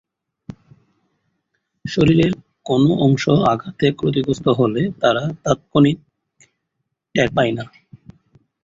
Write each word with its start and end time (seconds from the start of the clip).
শরীরের 1.85 2.31
কোনো 2.65 2.89
অংশ 3.05 3.23
আঘাতে 3.51 3.85
ক্ষতিগ্রস্ত 3.91 4.45
হলে 4.59 4.81
তারা 5.01 5.23
তাৎক্ষণিক 5.43 5.97
টের 7.15 7.29
পায় 7.35 7.53
না। 7.57 7.65